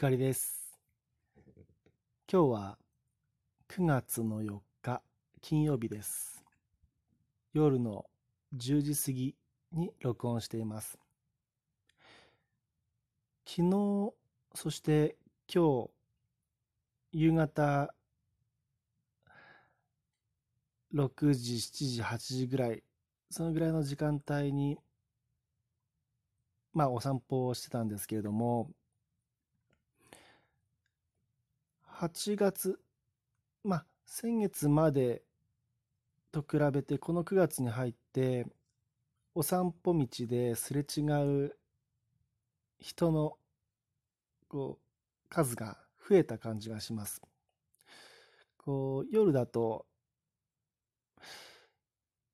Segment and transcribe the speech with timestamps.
[0.00, 0.80] 光です。
[2.32, 2.78] 今日は
[3.68, 5.02] 9月の4日
[5.42, 6.42] 金曜日です。
[7.52, 8.06] 夜の
[8.56, 9.36] 10時過ぎ
[9.72, 10.98] に録音しています。
[13.46, 14.14] 昨日、
[14.54, 15.18] そして
[15.54, 15.90] 今日、
[17.12, 17.94] 夕方
[20.94, 22.82] 6時、7時、8時ぐらい、
[23.28, 24.78] そのぐらいの時間帯に、
[26.72, 28.70] まあお散歩をしてたんですけれども、
[32.00, 32.80] 8月、
[33.62, 35.22] まあ、先月まで
[36.32, 38.46] と比べて、この9月に入って、
[39.34, 41.02] お散歩道ですれ違
[41.46, 41.58] う
[42.78, 43.36] 人の
[44.48, 45.76] こう数が
[46.08, 47.20] 増えた感じがします。
[48.56, 49.84] こう夜だと、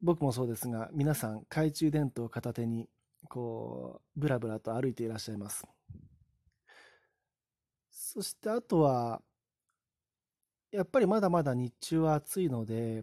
[0.00, 2.88] 僕もそうですが、皆さん懐中電灯を片手に、
[3.28, 5.64] こう、ぶらぶらと歩いていらっしゃいます。
[7.92, 9.22] そしてあとは、
[10.72, 13.02] やっぱりまだまだ日中は暑いので、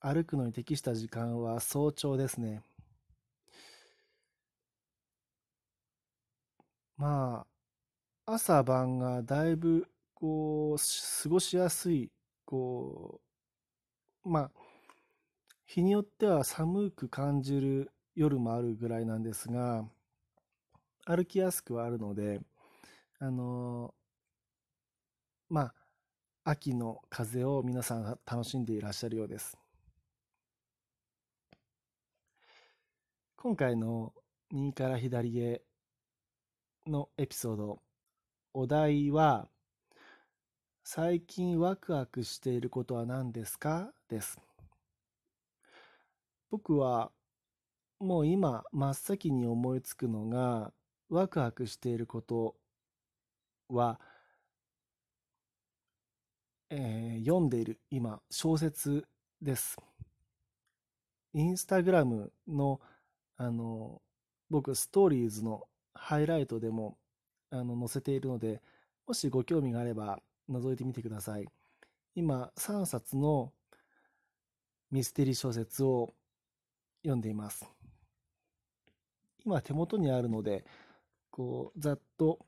[0.00, 2.62] 歩くのに適した時間は早朝ですね。
[6.96, 7.46] ま
[8.26, 10.78] あ、朝晩がだいぶ、こう、
[11.22, 12.10] 過ごしやすい、
[12.46, 13.20] こ
[14.24, 14.50] う、まあ、
[15.66, 19.88] 日によっては寒く感じる夜もあるぐらいなんですが、
[21.06, 22.40] 歩きやすくはあるので、
[23.20, 23.94] あの、
[25.50, 25.74] まあ、
[26.50, 29.58] 秋の風を皆さん楽しんでいらっしゃるようです。
[33.36, 34.14] 今回の
[34.50, 35.60] 右から左へ
[36.86, 37.82] のエピソード、
[38.54, 39.50] お題は、
[40.84, 43.92] 最近ワクワクしていることは何ですか？
[44.08, 44.40] です。
[46.50, 47.12] 僕は
[48.00, 50.72] もう今真っ先に思いつくのが、
[51.10, 52.56] ワクワクしていること
[53.68, 54.00] は、
[56.70, 59.06] えー読んでいる今小説
[59.42, 59.76] です。
[61.34, 62.80] インスタグラムの
[63.36, 64.00] あの
[64.50, 66.96] 僕ストーリーズのハイライトでも
[67.50, 68.60] あの載せているので
[69.06, 70.20] もしご興味があれば
[70.50, 71.46] 覗いてみてください。
[72.14, 73.52] 今3冊の
[74.90, 76.14] ミステリー小説を
[77.02, 77.66] 読んでいます。
[79.44, 80.64] 今手元にあるので
[81.30, 82.40] こうざっと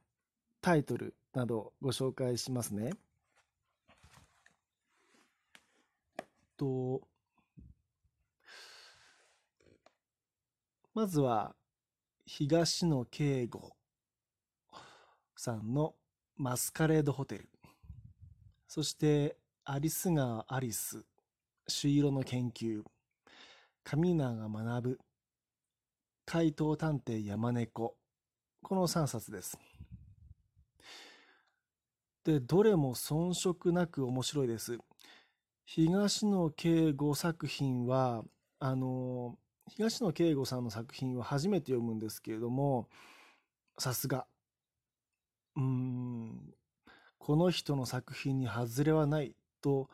[0.60, 2.92] タイトルなどご紹介しますね。
[6.60, 7.00] と、
[10.92, 11.56] まずは、
[12.26, 13.72] 東野圭吾
[15.34, 15.94] さんの
[16.36, 17.48] マスカレードホテル。
[18.68, 21.02] そして、アリス川アリス、
[21.66, 22.82] 朱色の研究、
[23.82, 24.98] 神永学ぶ、
[26.26, 27.96] 怪盗探偵山猫。
[28.62, 29.58] この3冊です。
[32.22, 34.78] で、どれも遜色なく面白いです。
[35.72, 38.24] 東野圭吾作品は、
[38.58, 39.38] あの、
[39.68, 42.88] 東野圭吾さんの作品は初めて読むんですけれども、
[43.78, 44.26] さすが。
[45.54, 46.40] うん、
[47.18, 49.88] この人の作品に外れはないと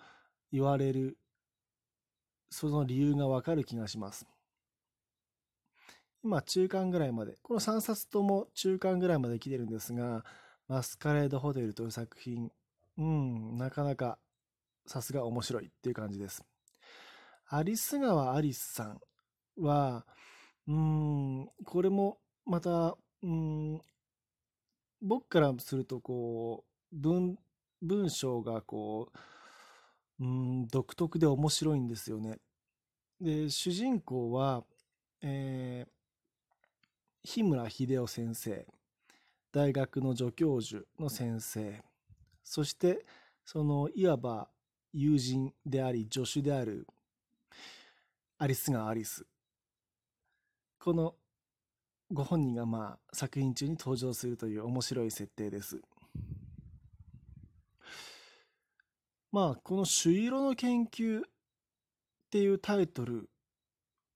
[0.50, 1.18] 言われる、
[2.48, 4.26] その理由がわかる気がします。
[6.24, 10.24] 今、中間ぐらいまで、この3冊とも中間ぐらいまで来てるんですが、
[10.68, 12.50] マスカレードホテルという作品、
[12.96, 14.16] うん、なかなか
[14.86, 16.44] さすが面白いっていう感じです。
[17.48, 19.00] アリス川アリスさん
[19.58, 20.04] は、
[20.66, 23.80] うん、これもまた、うん、
[25.00, 27.38] 僕からするとこう、文、
[27.82, 29.12] 文章がこ
[30.18, 32.38] う、うん、独特で面白いんですよね。
[33.20, 34.64] で、主人公は、
[35.22, 35.90] えー、
[37.22, 38.66] 日村秀夫先生、
[39.52, 41.82] 大学の助教授の先生、
[42.42, 43.06] そして、
[43.44, 44.48] その、いわば
[44.98, 46.86] 友人であり、助手である
[48.38, 49.26] アリスがアリス。
[50.78, 51.14] この
[52.10, 55.82] ご本人がまあ作品中に登場するという面白い設定です。
[59.32, 61.22] まあ、この朱色の研究っ
[62.30, 63.28] ていうタイトル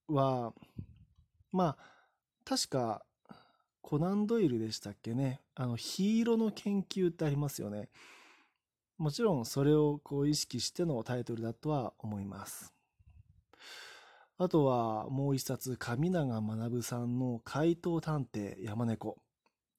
[0.08, 0.54] は、
[1.52, 1.84] まあ、
[2.42, 3.02] 確か
[3.82, 5.42] コナン・ドイルでしたっけね。
[5.54, 7.90] あの、黄色の研究ってありますよね。
[9.00, 12.74] もちろんそれをこう意識してのタイトルだとは思います。
[14.36, 19.16] あとはもう一冊、神永学さんの怪盗探偵山猫。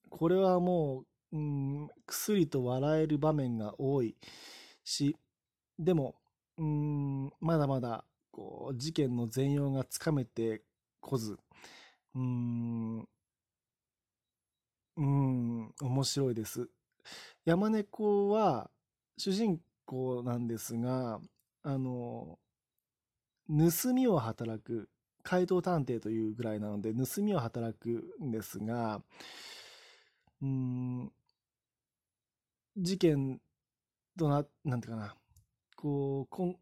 [0.10, 4.16] これはもう、うん、薬と笑える場面が多い
[4.84, 5.16] し、
[5.78, 6.16] でも、
[6.58, 10.64] うん、まだまだこう事件の全容がつかめて
[11.00, 11.38] こず、
[12.16, 13.08] うん、
[14.98, 16.68] うん、面白いです。
[17.46, 18.72] 山猫は
[19.18, 21.20] 主人公なんですが、
[21.64, 22.40] あの、
[23.48, 24.90] 盗みを働く、
[25.24, 29.04] 怪盗探偵というぐらいなので、盗みを働くんですが、
[30.42, 31.12] うん、
[32.78, 33.40] 事件
[34.18, 35.16] とな、なんていうかな、
[35.76, 36.56] こう、こん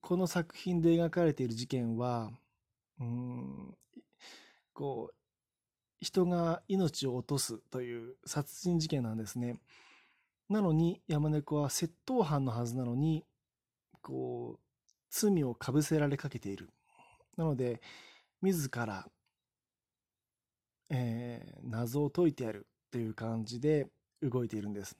[0.00, 2.30] この作品で描かれている事件は、
[3.00, 3.74] うん、
[4.72, 5.14] こう、
[6.00, 9.58] 人が命を落とすという殺人事件なんですね。
[10.48, 13.24] なのに山猫は窃盗犯のはずなのに、
[14.00, 14.60] こう、
[15.10, 16.70] 罪をかぶせられかけている。
[17.36, 17.80] なので、
[18.40, 19.08] 自ら、
[20.90, 23.88] えー、謎を解いてやるっていう感じで
[24.22, 24.96] 動いているんです。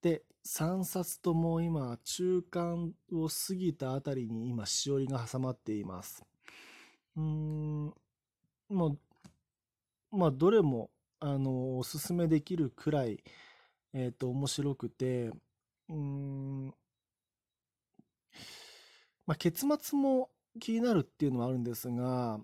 [0.00, 6.22] で、3冊とも今、中間を過ぎたあたりに今、しおりが挟まっています。
[7.16, 7.94] うん、
[8.68, 8.98] も
[10.12, 10.90] う、まあ、どれも、
[11.26, 13.24] あの、おすすめできるくらい、
[13.94, 15.30] えっ、と、面白くて、
[15.88, 16.66] うん、
[19.24, 20.28] まあ、結末も
[20.60, 22.38] 気になるっていうのはあるんですが、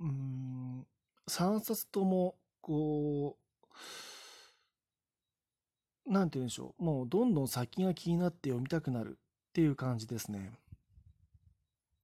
[0.00, 0.84] うん、
[1.28, 3.38] 3冊とも、こ
[6.08, 10.50] う、なんて言うんでしょう、もうどんどん先が気になって読みたくなるっていう感じですね。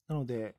[0.06, 0.54] なので、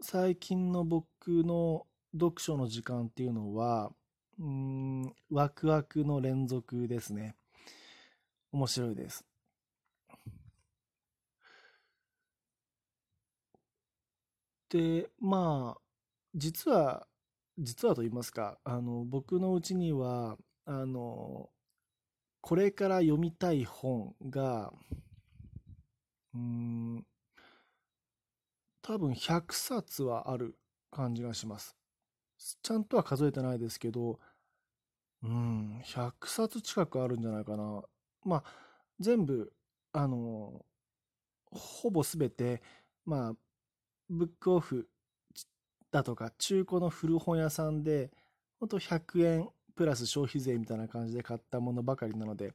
[0.00, 3.90] 最近の僕の読書の時間っていうのは、
[4.40, 7.36] うん、ワクワクの連続ですね。
[8.52, 9.22] 面白いです。
[14.70, 15.80] で、まあ、
[16.34, 17.06] 実は、
[17.58, 21.50] 実はと言いますか、あの、僕のうちには、あの、
[22.40, 24.72] これから読みたい本が、
[26.34, 27.06] うん、
[28.80, 30.56] 多分100冊はある
[30.90, 31.76] 感じがします。
[32.62, 34.18] ちゃんとは数えてないですけど、
[35.22, 37.82] うん、100冊近くあるんじゃないかな。
[38.24, 38.44] まあ、
[38.98, 39.52] 全部、
[39.92, 40.64] あの、
[41.50, 42.62] ほぼすべて、
[43.04, 43.32] まあ、
[44.08, 44.88] ブックオフ
[45.90, 48.10] だとか、中古の古本屋さんで、
[48.58, 52.54] ほんと100円プラス消費税みたいな感じで買ったものばかりなので、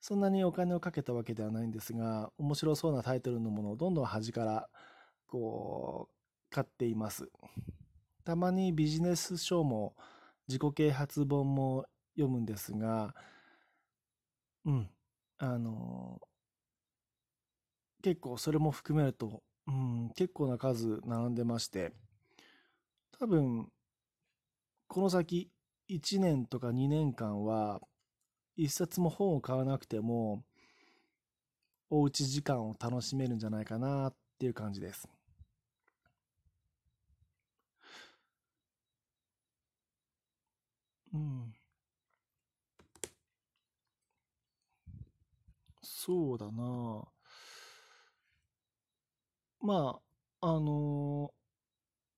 [0.00, 4.68] そんなにお金をかけたわけではないんですが、面白そうなタイトルのものをどんどん端から
[5.26, 6.14] こう、
[6.54, 7.30] 買っています。
[8.24, 9.94] たまにビジネス書も
[10.48, 13.14] 自己啓発本も読むんですが、
[14.64, 14.90] うん、
[15.38, 16.20] あの
[18.02, 21.92] 結構それも含めると、うん、結構な数並んでまして、
[23.18, 23.68] 多分、
[24.88, 25.50] この先
[25.88, 27.80] 1年とか2年間は、
[28.56, 30.42] 一冊も本を買わなくても、
[31.90, 35.08] おうち時間を楽しめるんじゃないかなっていう感じです。
[41.12, 41.52] うん。
[45.82, 47.04] そうだな。
[49.60, 50.00] ま
[50.40, 51.32] あ、あの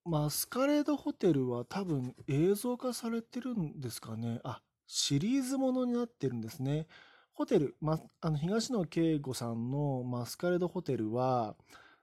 [0.06, 4.40] ー、マスカレードホテルは多分映像化されてるんですかね。
[4.44, 6.86] あ、シリーズものになってるんですね。
[7.34, 11.56] ホテル、ま、あの東野圭吾さんのマスカレードホテルは、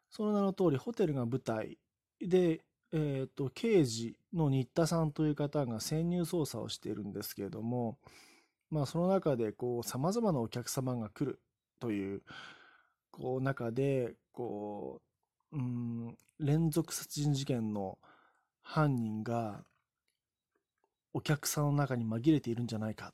[0.10, 1.78] その名の通りホテルが舞台
[2.22, 2.62] で、
[2.94, 7.98] えっ、と、刑事の新田さんという方が潜入捜査をしているんですけれども、
[8.70, 11.42] まあ、その中で、こう、様々なお客様が来る
[11.80, 12.22] という、
[13.12, 15.02] こう、中で、こ
[15.52, 17.98] う、うん、連続殺人事件の
[18.62, 19.64] 犯人が、
[21.14, 23.14] お客さんの中に紛れているんじゃないか。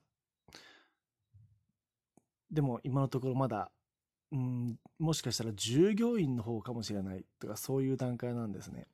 [2.51, 3.71] でも、今のところまだ、
[4.31, 8.87] うん、もしかしたら従業員の方かもしれないとか、そういう段階なんですね。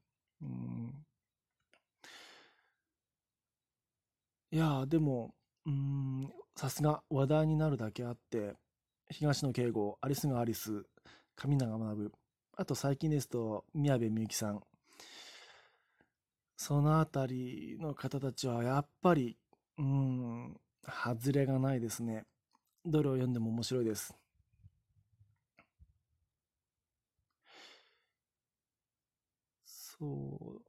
[4.52, 5.34] いやでも、
[5.66, 8.54] うん、さすが話題になるだけあって、
[9.10, 10.86] 東野圭吾、アリスがアリス、
[11.36, 12.12] 上永学、
[12.56, 14.62] あと最近ですと、宮部みゆきさん。
[16.56, 19.38] そのあたりの方たちはやっぱり、
[19.80, 20.56] うん、
[20.88, 22.26] 外れがないですね。
[22.86, 24.14] どれを読んでも面白いです。
[30.04, 30.62] そう。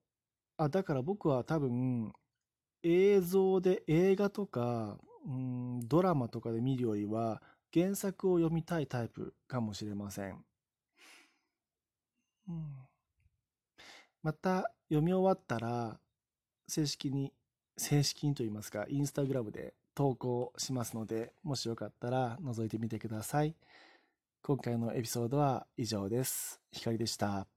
[0.57, 2.13] あ、だから僕は多分、
[2.83, 10.45] 映像で映画とか、うん、ドラマとかで見るよりは、原作を読みたいタイプかもしれません。
[12.49, 12.77] うん、
[14.23, 15.99] また、読み終わったら、
[16.69, 17.33] 正式に、
[17.77, 23.57] 正式にと言いますか、インスタグラムで投稿しますので、もしよかったら覗いてみてください。
[24.43, 26.61] 今回のエピソードは以上です。
[26.71, 27.49] ひかりでした。